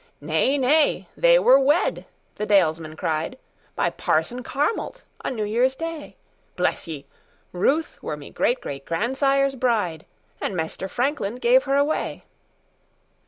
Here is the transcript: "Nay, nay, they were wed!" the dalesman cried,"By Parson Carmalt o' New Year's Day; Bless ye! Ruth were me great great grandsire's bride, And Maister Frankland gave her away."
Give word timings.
"Nay, 0.19 0.57
nay, 0.57 1.07
they 1.15 1.37
were 1.37 1.59
wed!" 1.59 2.07
the 2.33 2.47
dalesman 2.47 2.97
cried,"By 2.97 3.91
Parson 3.91 4.41
Carmalt 4.41 5.03
o' 5.23 5.29
New 5.29 5.43
Year's 5.43 5.75
Day; 5.75 6.17
Bless 6.55 6.87
ye! 6.87 7.05
Ruth 7.51 8.01
were 8.01 8.17
me 8.17 8.31
great 8.31 8.61
great 8.61 8.83
grandsire's 8.85 9.53
bride, 9.55 10.07
And 10.41 10.57
Maister 10.57 10.87
Frankland 10.87 11.39
gave 11.39 11.65
her 11.65 11.75
away." 11.77 12.23